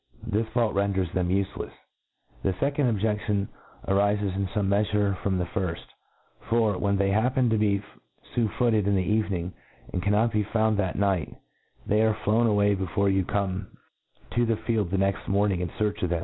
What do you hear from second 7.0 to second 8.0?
happen to be